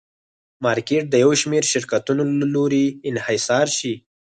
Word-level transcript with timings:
مارکېټ 0.65 1.03
د 1.09 1.15
یو 1.23 1.31
شمېر 1.41 1.63
شرکتونو 1.73 2.21
له 2.39 2.47
لوري 2.55 2.85
انحصار 3.09 3.67
شي. 3.77 3.93